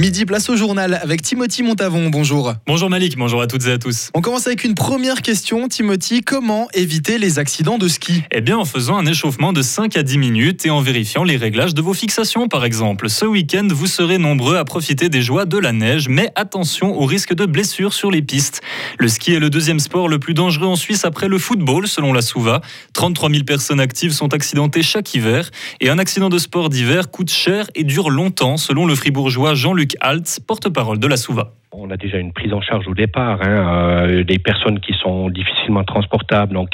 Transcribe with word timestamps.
Midi 0.00 0.24
place 0.24 0.48
au 0.48 0.56
journal 0.56 0.98
avec 1.02 1.20
Timothy 1.20 1.62
Montavon. 1.62 2.08
Bonjour. 2.08 2.54
Bonjour 2.66 2.88
Malik, 2.88 3.18
bonjour 3.18 3.42
à 3.42 3.46
toutes 3.46 3.66
et 3.66 3.72
à 3.72 3.76
tous. 3.76 4.08
On 4.14 4.22
commence 4.22 4.46
avec 4.46 4.64
une 4.64 4.74
première 4.74 5.20
question, 5.20 5.68
Timothy. 5.68 6.22
Comment 6.22 6.68
éviter 6.72 7.18
les 7.18 7.38
accidents 7.38 7.76
de 7.76 7.86
ski? 7.86 8.22
Eh 8.30 8.40
bien 8.40 8.56
en 8.56 8.64
faisant 8.64 8.96
un 8.96 9.04
échauffement 9.04 9.52
de 9.52 9.60
5 9.60 9.98
à 9.98 10.02
10 10.02 10.16
minutes 10.16 10.64
et 10.64 10.70
en 10.70 10.80
vérifiant 10.80 11.22
les 11.22 11.36
réglages 11.36 11.74
de 11.74 11.82
vos 11.82 11.92
fixations 11.92 12.48
par 12.48 12.64
exemple. 12.64 13.10
Ce 13.10 13.26
week-end, 13.26 13.68
vous 13.70 13.86
serez 13.86 14.16
nombreux 14.16 14.56
à 14.56 14.64
profiter 14.64 15.10
des 15.10 15.20
joies 15.20 15.44
de 15.44 15.58
la 15.58 15.72
neige, 15.72 16.08
mais 16.08 16.32
attention 16.34 16.98
au 16.98 17.04
risque 17.04 17.34
de 17.34 17.44
blessures 17.44 17.92
sur 17.92 18.10
les 18.10 18.22
pistes. 18.22 18.62
Le 18.98 19.06
ski 19.06 19.34
est 19.34 19.38
le 19.38 19.50
deuxième 19.50 19.80
sport 19.80 20.08
le 20.08 20.18
plus 20.18 20.32
dangereux 20.32 20.68
en 20.68 20.76
Suisse 20.76 21.04
après 21.04 21.28
le 21.28 21.38
football 21.38 21.86
selon 21.86 22.14
la 22.14 22.22
Souva. 22.22 22.62
33 22.94 23.28
000 23.28 23.44
personnes 23.44 23.80
actives 23.80 24.12
sont 24.12 24.32
accidentées 24.32 24.80
chaque 24.80 25.14
hiver 25.14 25.50
et 25.82 25.90
un 25.90 25.98
accident 25.98 26.30
de 26.30 26.38
sport 26.38 26.70
d'hiver 26.70 27.10
coûte 27.10 27.30
cher 27.30 27.66
et 27.74 27.84
dure 27.84 28.08
longtemps 28.08 28.56
selon 28.56 28.86
le 28.86 28.94
fribourgeois 28.94 29.54
Jean-Luc 29.54 29.89
Luc 30.12 30.40
porte-parole 30.46 30.98
de 30.98 31.06
la 31.06 31.16
Souva. 31.16 31.54
On 31.82 31.88
a 31.88 31.96
déjà 31.96 32.18
une 32.18 32.34
prise 32.34 32.52
en 32.52 32.60
charge 32.60 32.86
au 32.88 32.94
départ, 32.94 33.38
hein, 33.40 34.06
euh, 34.06 34.22
des 34.22 34.38
personnes 34.38 34.80
qui 34.80 34.92
sont 34.92 35.30
difficilement 35.30 35.82
transportables, 35.82 36.52
donc 36.52 36.68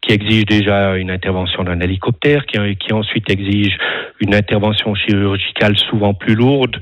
qui 0.00 0.12
exigent 0.12 0.44
déjà 0.44 0.96
une 0.96 1.10
intervention 1.10 1.64
d'un 1.64 1.80
hélicoptère, 1.80 2.46
qui, 2.46 2.58
qui 2.76 2.92
ensuite 2.92 3.28
exige 3.28 3.76
une 4.20 4.36
intervention 4.36 4.94
chirurgicale 4.94 5.76
souvent 5.76 6.14
plus 6.14 6.36
lourde. 6.36 6.80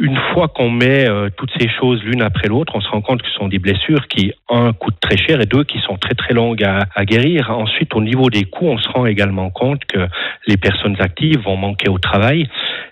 Une 0.00 0.16
fois 0.32 0.48
qu'on 0.48 0.70
met 0.70 1.06
euh, 1.06 1.28
toutes 1.36 1.50
ces 1.60 1.68
choses 1.78 2.02
l'une 2.02 2.22
après 2.22 2.48
l'autre, 2.48 2.72
on 2.74 2.80
se 2.80 2.88
rend 2.88 3.02
compte 3.02 3.20
que 3.20 3.28
ce 3.28 3.34
sont 3.34 3.48
des 3.48 3.58
blessures 3.58 4.08
qui, 4.08 4.32
un, 4.48 4.72
coûtent 4.72 5.00
très 5.00 5.18
cher 5.18 5.38
et 5.42 5.46
deux, 5.46 5.64
qui 5.64 5.80
sont 5.80 5.98
très 5.98 6.14
très 6.14 6.32
longues 6.32 6.64
à, 6.64 6.86
à 6.94 7.04
guérir. 7.04 7.50
Ensuite, 7.50 7.94
au 7.94 8.00
niveau 8.00 8.30
des 8.30 8.44
coûts, 8.44 8.68
on 8.68 8.78
se 8.78 8.88
rend 8.88 9.04
également 9.04 9.50
compte 9.50 9.84
que 9.84 10.06
les 10.46 10.56
personnes 10.56 10.96
actives 10.98 11.40
vont 11.40 11.58
manquer 11.58 11.90
au 11.90 11.98
travail. 11.98 12.48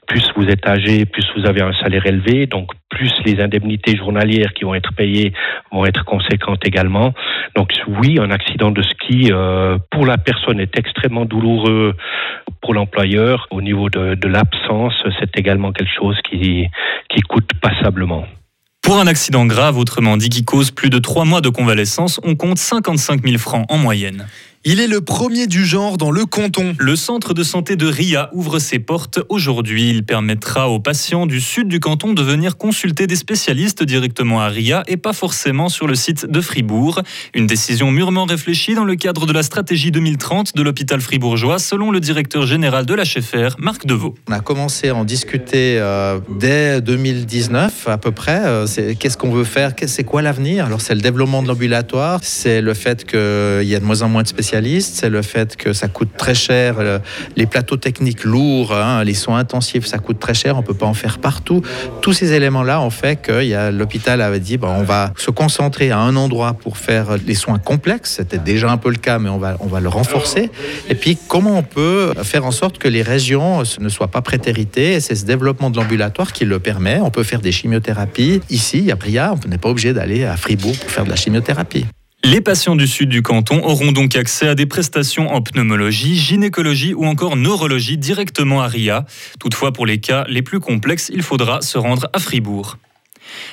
Plus 0.06 0.30
vous 0.36 0.46
êtes 0.46 0.68
âgé, 0.68 1.06
plus 1.06 1.26
vous 1.36 1.46
avez 1.46 1.62
un 1.62 1.72
salaire 1.72 2.06
élevé, 2.06 2.46
donc 2.46 2.70
plus 2.96 3.12
les 3.26 3.42
indemnités 3.42 3.94
journalières 3.96 4.54
qui 4.54 4.64
vont 4.64 4.74
être 4.74 4.92
payées 4.94 5.32
vont 5.70 5.84
être 5.84 6.04
conséquentes 6.04 6.64
également. 6.64 7.12
Donc 7.54 7.68
oui, 8.00 8.18
un 8.18 8.30
accident 8.30 8.70
de 8.70 8.82
ski 8.82 9.30
euh, 9.30 9.76
pour 9.90 10.06
la 10.06 10.16
personne 10.16 10.60
est 10.60 10.78
extrêmement 10.78 11.26
douloureux. 11.26 11.94
Pour 12.62 12.72
l'employeur, 12.72 13.46
au 13.50 13.60
niveau 13.60 13.90
de, 13.90 14.28
l'absence, 14.28 14.94
c'est 15.20 15.38
également 15.38 15.72
quelque 15.72 15.92
chose 15.94 16.16
qui 16.30 16.68
coûte 17.28 17.50
passablement. 17.60 18.24
Pour 18.86 18.98
un 19.00 19.08
accident 19.08 19.44
grave, 19.46 19.78
autrement 19.78 20.16
dit 20.16 20.28
qui 20.28 20.44
cause 20.44 20.70
plus 20.70 20.90
de 20.90 20.98
trois 20.98 21.24
mois 21.24 21.40
de 21.40 21.48
convalescence, 21.48 22.20
on 22.22 22.36
compte 22.36 22.58
55 22.58 23.20
000 23.20 23.36
francs 23.36 23.66
en 23.68 23.78
moyenne. 23.78 24.26
Il 24.68 24.80
est 24.80 24.88
le 24.88 25.00
premier 25.00 25.46
du 25.46 25.64
genre 25.64 25.96
dans 25.96 26.10
le 26.10 26.26
canton. 26.26 26.74
Le 26.80 26.96
centre 26.96 27.34
de 27.34 27.44
santé 27.44 27.76
de 27.76 27.86
Ria 27.86 28.30
ouvre 28.32 28.58
ses 28.58 28.80
portes 28.80 29.20
aujourd'hui. 29.28 29.90
Il 29.90 30.04
permettra 30.04 30.68
aux 30.68 30.80
patients 30.80 31.26
du 31.26 31.40
sud 31.40 31.68
du 31.68 31.78
canton 31.78 32.14
de 32.14 32.20
venir 32.20 32.56
consulter 32.56 33.06
des 33.06 33.14
spécialistes 33.14 33.84
directement 33.84 34.40
à 34.40 34.48
Ria 34.48 34.82
et 34.88 34.96
pas 34.96 35.12
forcément 35.12 35.68
sur 35.68 35.86
le 35.86 35.94
site 35.94 36.26
de 36.28 36.40
Fribourg. 36.40 37.02
Une 37.32 37.46
décision 37.46 37.92
mûrement 37.92 38.24
réfléchie 38.24 38.74
dans 38.74 38.82
le 38.82 38.96
cadre 38.96 39.24
de 39.26 39.32
la 39.32 39.44
stratégie 39.44 39.92
2030 39.92 40.56
de 40.56 40.62
l'hôpital 40.62 41.00
fribourgeois, 41.00 41.60
selon 41.60 41.92
le 41.92 42.00
directeur 42.00 42.44
général 42.44 42.86
de 42.86 42.94
la 42.94 43.04
HFR, 43.04 43.54
Marc 43.60 43.86
Deveau. 43.86 44.16
On 44.28 44.32
a 44.32 44.40
commencé 44.40 44.88
à 44.88 44.96
en 44.96 45.04
discuter 45.04 45.78
euh, 45.78 46.18
dès 46.40 46.80
2019 46.80 47.86
à 47.86 47.98
peu 47.98 48.10
près. 48.10 48.42
Euh, 48.44 48.66
Qu'est-ce 48.98 49.16
qu'on 49.16 49.30
veut 49.30 49.44
faire? 49.44 49.74
C'est 49.86 50.02
quoi 50.02 50.22
l'avenir? 50.22 50.66
Alors 50.66 50.80
c'est 50.80 50.96
le 50.96 51.02
développement 51.02 51.44
de 51.44 51.46
l'ambulatoire, 51.46 52.18
c'est 52.24 52.60
le 52.60 52.74
fait 52.74 53.04
qu'il 53.04 53.68
y 53.68 53.74
a 53.76 53.78
de 53.78 53.84
moins 53.84 54.02
en 54.02 54.08
moins 54.08 54.24
de 54.24 54.28
spécialistes 54.28 54.55
c'est 54.80 55.10
le 55.10 55.22
fait 55.22 55.56
que 55.56 55.72
ça 55.72 55.88
coûte 55.88 56.10
très 56.16 56.34
cher, 56.34 56.76
les 57.36 57.46
plateaux 57.46 57.76
techniques 57.76 58.24
lourds, 58.24 58.72
hein, 58.72 59.04
les 59.04 59.14
soins 59.14 59.38
intensifs, 59.38 59.86
ça 59.86 59.98
coûte 59.98 60.18
très 60.18 60.34
cher, 60.34 60.58
on 60.58 60.62
peut 60.62 60.74
pas 60.74 60.86
en 60.86 60.94
faire 60.94 61.18
partout. 61.18 61.62
Tous 62.00 62.12
ces 62.12 62.32
éléments-là 62.32 62.80
ont 62.80 62.90
fait 62.90 63.16
que 63.16 63.70
l'hôpital 63.70 64.20
avait 64.20 64.40
dit 64.40 64.58
on 64.62 64.82
va 64.82 65.12
se 65.16 65.30
concentrer 65.30 65.90
à 65.90 65.98
un 65.98 66.16
endroit 66.16 66.54
pour 66.54 66.78
faire 66.78 67.16
les 67.26 67.34
soins 67.34 67.58
complexes. 67.58 68.14
C'était 68.16 68.38
déjà 68.38 68.70
un 68.70 68.76
peu 68.76 68.90
le 68.90 68.96
cas, 68.96 69.18
mais 69.18 69.28
on 69.28 69.38
va, 69.38 69.56
on 69.60 69.66
va 69.66 69.80
le 69.80 69.88
renforcer. 69.88 70.50
Et 70.88 70.94
puis 70.94 71.18
comment 71.28 71.58
on 71.58 71.62
peut 71.62 72.12
faire 72.22 72.44
en 72.44 72.50
sorte 72.50 72.78
que 72.78 72.88
les 72.88 73.02
régions 73.02 73.62
ne 73.80 73.88
soient 73.88 74.08
pas 74.08 74.22
prétéritées? 74.22 75.00
C'est 75.00 75.14
ce 75.14 75.24
développement 75.24 75.70
de 75.70 75.76
l'ambulatoire 75.76 76.32
qui 76.32 76.44
le 76.44 76.58
permet. 76.58 76.98
On 77.00 77.10
peut 77.10 77.22
faire 77.22 77.40
des 77.40 77.52
chimiothérapies 77.52 78.40
ici, 78.50 78.90
à 78.90 78.96
Bria. 78.96 79.34
On 79.44 79.48
n'est 79.48 79.58
pas 79.58 79.68
obligé 79.68 79.92
d'aller 79.92 80.24
à 80.24 80.36
Fribourg 80.36 80.76
pour 80.78 80.90
faire 80.90 81.04
de 81.04 81.10
la 81.10 81.16
chimiothérapie. 81.16 81.86
Les 82.32 82.40
patients 82.40 82.74
du 82.74 82.88
sud 82.88 83.08
du 83.08 83.22
canton 83.22 83.62
auront 83.62 83.92
donc 83.92 84.16
accès 84.16 84.48
à 84.48 84.56
des 84.56 84.66
prestations 84.66 85.32
en 85.32 85.42
pneumologie, 85.42 86.16
gynécologie 86.16 86.92
ou 86.92 87.06
encore 87.06 87.36
neurologie 87.36 87.98
directement 87.98 88.62
à 88.62 88.66
RIA. 88.66 89.06
Toutefois, 89.38 89.72
pour 89.72 89.86
les 89.86 89.98
cas 89.98 90.24
les 90.28 90.42
plus 90.42 90.58
complexes, 90.58 91.08
il 91.14 91.22
faudra 91.22 91.60
se 91.60 91.78
rendre 91.78 92.08
à 92.12 92.18
Fribourg. 92.18 92.78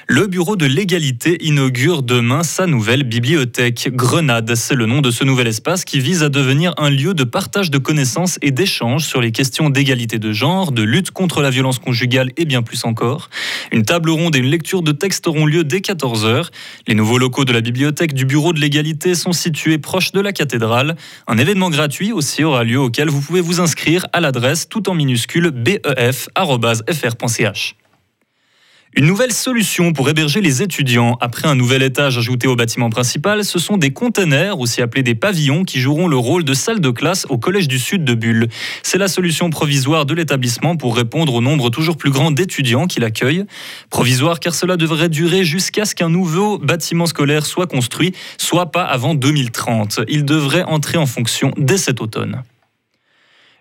Le 0.08 0.28
Bureau 0.28 0.56
de 0.56 0.66
l'égalité 0.66 1.38
inaugure 1.44 2.04
demain 2.04 2.44
sa 2.44 2.68
nouvelle 2.68 3.04
bibliothèque. 3.04 3.90
Grenade, 3.94 4.56
c'est 4.56 4.76
le 4.76 4.86
nom 4.86 5.02
de 5.02 5.12
ce 5.12 5.24
nouvel 5.24 5.48
espace 5.48 5.86
qui 5.86 6.00
vise 6.00 6.24
à 6.24 6.30
devenir 6.30 6.74
un 6.78 6.90
lieu 6.90 7.14
de 7.14 7.24
partage 7.24 7.72
de 7.72 7.78
connaissances 7.78 8.38
et 8.42 8.52
d'échanges 8.52 9.06
sur 9.06 9.22
les 9.22 9.32
questions 9.32 9.70
d'égalité 9.70 10.20
de 10.20 10.32
genre, 10.32 10.72
de 10.72 10.84
lutte 10.84 11.12
contre 11.12 11.42
la 11.42 11.50
violence 11.50 11.80
conjugale 11.80 12.32
et 12.38 12.46
bien 12.46 12.62
plus 12.62 12.86
encore. 12.86 13.30
Une 13.72 13.84
table 13.84 14.10
ronde 14.10 14.36
et 14.36 14.40
une 14.40 14.50
lecture 14.50 14.82
de 14.82 14.92
textes 14.92 15.28
auront 15.28 15.46
lieu 15.46 15.64
dès 15.64 15.80
14h. 15.80 16.48
Les 16.88 16.96
nouveaux 16.96 17.18
locaux 17.18 17.46
de 17.46 17.54
la 17.54 17.62
bibliothèque 17.62 18.14
du 18.14 18.26
Bureau 18.26 18.54
de 18.54 18.60
l'égalité 18.60 19.16
sont 19.16 19.32
situés 19.32 19.78
proches 19.78 20.12
de 20.12 20.22
la 20.22 20.34
cathédrale. 20.34 20.96
Un 21.28 21.38
événement 21.38 21.70
gratuit 21.70 22.12
aussi 22.12 22.44
aura 22.44 22.64
lieu 22.64 22.80
auquel 22.80 23.10
vous 23.10 23.22
pouvez 23.22 23.42
vous 23.42 23.60
inscrire 23.62 24.06
à 24.14 24.20
l'adresse 24.20 24.68
tout 24.70 24.90
en 24.90 24.94
minuscule 24.94 25.52
bef.fr.ch. 25.52 26.24
Une 28.96 29.08
nouvelle 29.08 29.34
solution 29.34 29.92
pour 29.92 30.08
héberger 30.08 30.40
les 30.40 30.62
étudiants. 30.62 31.18
Après 31.20 31.48
un 31.48 31.56
nouvel 31.56 31.82
étage 31.82 32.20
ajouté 32.20 32.48
au 32.48 32.56
bâtiment 32.56 32.92
principal, 32.92 33.44
ce 33.44 33.58
sont 33.58 33.78
des 33.78 33.90
containers, 33.90 34.60
aussi 34.60 34.84
appelés 34.84 35.02
des 35.02 35.16
pavillons, 35.16 35.64
qui 35.64 35.80
joueront 35.80 36.08
le 36.08 36.16
rôle 36.16 36.44
de 36.44 36.54
salle 36.54 36.80
de 36.80 36.92
classe 36.92 37.26
au 37.30 37.40
Collège 37.40 37.68
du 37.68 37.80
Sud 37.80 38.06
de 38.06 38.14
Bulle. 38.14 38.50
C'est 38.84 39.00
la 39.00 39.08
solution 39.08 39.50
provisoire 39.50 40.06
de 40.06 40.14
l'établissement 40.14 40.76
pour 40.76 40.96
répondre 40.96 41.34
au 41.34 41.42
nombre 41.42 41.72
toujours 41.72 41.98
plus 41.98 42.12
grand 42.12 42.30
d'étudiants 42.30 42.86
qui 42.86 43.00
l'accueillent. 43.00 43.46
Provisoire 43.90 44.40
car 44.40 44.54
cela 44.54 44.78
devrait 44.78 45.10
durer 45.10 45.44
jusqu'à 45.44 45.86
ce 45.86 45.96
qu'un 45.96 46.10
nouveau 46.10 46.60
bâtiment 46.60 47.08
scolaire 47.08 47.48
soit 47.48 47.66
construit, 47.66 48.14
soit 48.38 48.68
pas 48.68 48.84
avant 48.84 49.16
2030. 49.16 50.02
Il 50.08 50.24
devrait 50.24 50.64
entrer 50.64 51.00
en 51.00 51.08
fonction 51.08 51.52
dès 51.58 51.80
cet 51.80 52.00
automne. 52.00 52.44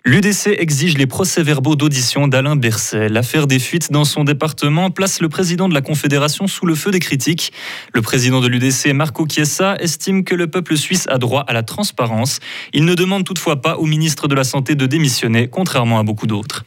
L'UDC 0.05 0.49
exige 0.59 0.99
les 0.99 1.07
procès-verbaux 1.07 1.77
d'audition 1.77 2.27
d'Alain 2.27 2.57
Berset. 2.57 3.09
L'affaire 3.09 3.47
des 3.47 3.61
fuites 3.61 3.93
dans 3.93 4.05
son 4.05 4.25
département 4.25 4.91
place 4.91 5.21
le 5.21 5.29
président 5.29 5.69
de 5.69 5.75
la 5.75 5.81
Confédération 5.81 6.49
sous 6.49 6.67
le 6.67 6.75
feu 6.75 6.91
des 6.91 6.99
critiques. 6.99 7.53
Le 7.95 8.03
président 8.03 8.41
de 8.41 8.49
l'UDC, 8.49 8.93
Marco 8.95 9.29
Chiesa, 9.29 9.77
estime 9.79 10.25
que 10.25 10.35
le 10.35 10.49
peuple 10.49 10.77
suisse 10.77 11.07
a 11.09 11.19
droit 11.19 11.45
à 11.47 11.53
la 11.53 11.63
transparence. 11.63 12.41
Il 12.73 12.85
ne 12.85 12.95
demande 12.97 13.23
toutefois 13.23 13.63
pas 13.63 13.77
au 13.77 13.87
ministre 13.87 14.27
de 14.27 14.35
la 14.35 14.43
Santé 14.43 14.75
de 14.75 14.87
démissionner, 14.87 15.47
contrairement 15.47 16.01
à 16.01 16.03
beaucoup 16.03 16.27
d'autres. 16.27 16.65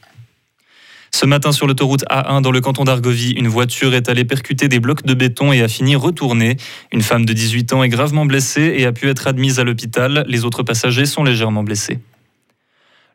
Ce 1.11 1.25
matin, 1.25 1.51
sur 1.51 1.67
l'autoroute 1.67 2.05
A1 2.09 2.41
dans 2.41 2.51
le 2.51 2.61
canton 2.61 2.85
d'Argovie, 2.85 3.31
une 3.31 3.49
voiture 3.49 3.93
est 3.95 4.07
allée 4.07 4.23
percuter 4.23 4.69
des 4.69 4.79
blocs 4.79 5.05
de 5.05 5.13
béton 5.13 5.51
et 5.51 5.61
a 5.61 5.67
fini 5.67 5.97
retournée. 5.97 6.55
Une 6.93 7.01
femme 7.01 7.25
de 7.25 7.33
18 7.33 7.73
ans 7.73 7.83
est 7.83 7.89
gravement 7.89 8.25
blessée 8.25 8.75
et 8.77 8.85
a 8.85 8.93
pu 8.93 9.09
être 9.09 9.27
admise 9.27 9.59
à 9.59 9.65
l'hôpital. 9.65 10.23
Les 10.29 10.45
autres 10.45 10.63
passagers 10.63 11.05
sont 11.05 11.25
légèrement 11.25 11.63
blessés. 11.63 11.99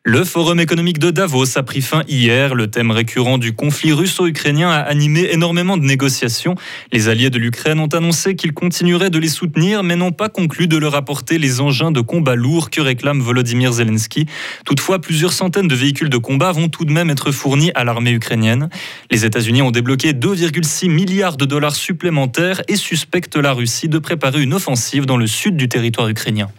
Le 0.03 0.23
forum 0.23 0.59
économique 0.59 0.97
de 0.97 1.11
Davos 1.11 1.59
a 1.59 1.61
pris 1.61 1.83
fin 1.83 2.01
hier. 2.07 2.55
Le 2.55 2.65
thème 2.65 2.89
récurrent 2.89 3.37
du 3.37 3.53
conflit 3.53 3.93
russo-ukrainien 3.93 4.71
a 4.71 4.79
animé 4.79 5.29
énormément 5.31 5.77
de 5.77 5.83
négociations. 5.83 6.55
Les 6.91 7.07
alliés 7.07 7.29
de 7.29 7.37
l'Ukraine 7.37 7.79
ont 7.79 7.85
annoncé 7.85 8.35
qu'ils 8.35 8.53
continueraient 8.53 9.11
de 9.11 9.19
les 9.19 9.27
soutenir, 9.29 9.83
mais 9.83 9.95
n'ont 9.95 10.11
pas 10.11 10.27
conclu 10.27 10.67
de 10.67 10.75
leur 10.77 10.95
apporter 10.95 11.37
les 11.37 11.61
engins 11.61 11.91
de 11.91 12.01
combat 12.01 12.33
lourds 12.33 12.71
que 12.71 12.81
réclame 12.81 13.19
Volodymyr 13.19 13.73
Zelensky. 13.73 14.25
Toutefois, 14.65 14.99
plusieurs 14.99 15.33
centaines 15.33 15.67
de 15.67 15.75
véhicules 15.75 16.09
de 16.09 16.17
combat 16.17 16.51
vont 16.51 16.67
tout 16.67 16.83
de 16.83 16.91
même 16.91 17.11
être 17.11 17.31
fournis 17.31 17.71
à 17.75 17.83
l'armée 17.83 18.13
ukrainienne. 18.13 18.69
Les 19.11 19.23
États-Unis 19.23 19.61
ont 19.61 19.69
débloqué 19.69 20.13
2,6 20.13 20.89
milliards 20.89 21.37
de 21.37 21.45
dollars 21.45 21.75
supplémentaires 21.75 22.63
et 22.67 22.75
suspectent 22.75 23.37
la 23.37 23.53
Russie 23.53 23.87
de 23.87 23.99
préparer 23.99 24.41
une 24.41 24.55
offensive 24.55 25.05
dans 25.05 25.17
le 25.17 25.27
sud 25.27 25.55
du 25.57 25.69
territoire 25.69 26.07
ukrainien. 26.07 26.49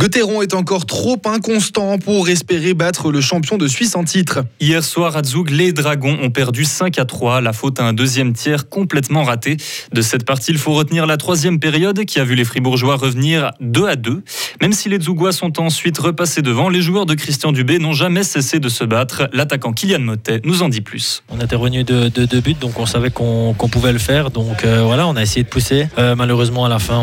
Gauthieron 0.00 0.40
est 0.40 0.54
encore 0.54 0.86
trop 0.86 1.20
inconstant 1.26 1.98
pour 1.98 2.28
espérer 2.30 2.72
battre 2.72 3.12
le 3.12 3.20
champion 3.20 3.58
de 3.58 3.68
Suisse 3.68 3.94
en 3.94 4.04
titre. 4.04 4.40
Hier 4.58 4.82
soir 4.82 5.16
à 5.16 5.22
Zug, 5.22 5.50
les 5.50 5.72
Dragons 5.72 6.18
ont 6.22 6.30
perdu 6.30 6.64
5 6.64 6.98
à 6.98 7.04
3, 7.04 7.42
la 7.42 7.52
faute 7.52 7.78
à 7.78 7.84
un 7.84 7.92
deuxième 7.92 8.32
tiers 8.32 8.70
complètement 8.70 9.22
raté. 9.22 9.58
De 9.92 10.00
cette 10.00 10.24
partie, 10.24 10.50
il 10.50 10.58
faut 10.58 10.72
retenir 10.72 11.06
la 11.06 11.18
troisième 11.18 11.60
période 11.60 12.04
qui 12.06 12.18
a 12.18 12.24
vu 12.24 12.34
les 12.34 12.44
Fribourgeois 12.44 12.96
revenir 12.96 13.52
2 13.60 13.86
à 13.86 13.96
2. 13.96 14.22
Même 14.62 14.72
si 14.72 14.88
les 14.88 14.98
Zougois 14.98 15.30
sont 15.30 15.60
ensuite 15.60 15.98
repassés 15.98 16.42
devant, 16.42 16.70
les 16.70 16.80
joueurs 16.80 17.06
de 17.06 17.14
Christian 17.14 17.52
Dubé 17.52 17.78
n'ont 17.78 17.92
jamais 17.92 18.24
cessé 18.24 18.60
de 18.60 18.70
se 18.70 18.84
battre. 18.84 19.28
L'attaquant 19.34 19.74
Kylian 19.74 20.00
Motet 20.00 20.40
nous 20.44 20.62
en 20.62 20.70
dit 20.70 20.80
plus. 20.80 21.22
On 21.28 21.38
était 21.38 21.54
revenu 21.54 21.84
de 21.84 22.08
deux 22.08 22.40
buts, 22.40 22.56
donc 22.58 22.78
on 22.78 22.86
savait 22.86 23.10
qu'on 23.10 23.54
pouvait 23.54 23.92
le 23.92 23.98
faire. 23.98 24.30
Donc 24.30 24.64
euh, 24.64 24.82
voilà, 24.84 25.06
on 25.06 25.16
a 25.16 25.22
essayé 25.22 25.44
de 25.44 25.48
pousser. 25.48 25.86
Euh, 25.98 26.16
malheureusement, 26.16 26.64
à 26.64 26.68
la 26.70 26.78
fin, 26.78 27.00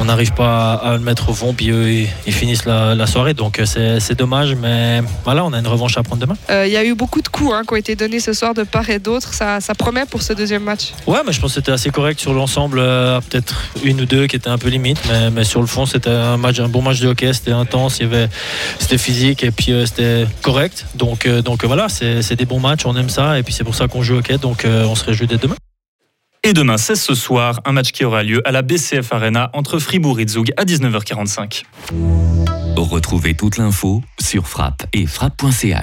on 0.00 0.04
n'arrive 0.04 0.32
pas 0.32 0.74
à, 0.74 0.96
le 0.96 1.02
mettre 1.02 1.28
au 1.30 1.32
fond. 1.32 1.54
Puis 1.54 1.70
eux, 1.70 2.06
ils 2.26 2.32
finissent 2.32 2.64
la, 2.64 3.06
soirée. 3.06 3.34
Donc 3.34 3.60
c'est 3.64 4.14
dommage, 4.18 4.54
mais 4.54 5.00
voilà, 5.24 5.44
on 5.44 5.52
a 5.52 5.58
une 5.58 5.66
revanche 5.66 5.96
à 5.96 6.02
prendre 6.02 6.20
demain. 6.20 6.36
Il 6.64 6.72
y 6.72 6.76
a 6.76 6.84
eu 6.84 6.94
beaucoup 6.94 7.20
de 7.20 7.28
coups 7.28 7.52
hein, 7.52 7.62
qui 7.66 7.72
ont 7.72 7.76
été 7.76 7.96
donnés 7.96 8.20
ce 8.20 8.32
soir 8.32 8.54
de 8.54 8.64
part 8.64 8.88
et 8.90 8.98
d'autre. 8.98 9.32
Ça, 9.32 9.60
ça, 9.60 9.74
promet 9.74 10.06
pour 10.06 10.22
ce 10.22 10.32
deuxième 10.32 10.62
match. 10.62 10.92
Ouais, 11.06 11.18
mais 11.26 11.32
je 11.32 11.40
pense 11.40 11.50
que 11.50 11.60
c'était 11.60 11.72
assez 11.72 11.90
correct 11.90 12.20
sur 12.20 12.32
l'ensemble. 12.32 12.76
Peut-être 12.76 13.54
une 13.84 14.00
ou 14.00 14.06
deux 14.06 14.26
qui 14.26 14.36
étaient 14.36 14.48
un 14.48 14.58
peu 14.58 14.68
limite, 14.68 14.98
mais, 15.08 15.30
mais 15.30 15.44
sur 15.44 15.60
le 15.60 15.66
fond, 15.66 15.86
c'était 15.86 16.10
un 16.10 16.36
match, 16.36 16.58
un 16.58 16.68
bon 16.68 16.82
match 16.82 17.00
de 17.00 17.08
hockey. 17.08 17.32
C'était 17.32 17.52
intense, 17.52 17.98
il 17.98 18.02
y 18.02 18.06
avait, 18.06 18.28
c'était 18.78 18.98
physique 18.98 19.44
et 19.44 19.50
puis 19.50 19.72
c'était 19.86 20.26
correct. 20.42 20.86
Donc, 20.94 21.28
donc 21.28 21.64
voilà, 21.64 21.88
c'est 21.88 22.36
des 22.36 22.46
bons 22.46 22.60
matchs, 22.60 22.86
on 22.86 22.96
aime 22.96 23.10
ça 23.10 23.38
et 23.38 23.42
puis 23.42 23.52
c'est 23.52 23.64
pour 23.64 23.74
ça 23.74 23.88
qu'on 23.88 24.02
joue 24.02 24.16
au 24.16 24.18
hockey. 24.18 24.38
Donc 24.38 24.66
on 24.66 24.94
se 24.94 25.04
réjouit 25.04 25.26
dès 25.26 25.38
demain. 25.38 25.56
Et 26.46 26.52
demain, 26.52 26.76
c'est 26.76 26.94
ce 26.94 27.16
soir, 27.16 27.60
un 27.64 27.72
match 27.72 27.90
qui 27.90 28.04
aura 28.04 28.22
lieu 28.22 28.40
à 28.46 28.52
la 28.52 28.62
BCF 28.62 29.12
Arena 29.12 29.50
entre 29.52 29.80
Fribourg 29.80 30.20
et 30.20 30.28
Zug 30.28 30.52
à 30.56 30.64
19h45. 30.64 31.64
Retrouvez 32.76 33.34
toute 33.34 33.56
l'info 33.56 34.00
sur 34.20 34.46
frappe 34.46 34.86
et 34.92 35.06
frappe.ch. 35.06 35.74